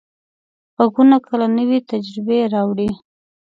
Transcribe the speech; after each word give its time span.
غږونه 0.79 1.17
کله 1.27 1.47
نوې 1.57 1.79
تجربې 1.91 2.39
راوړي. 2.53 2.89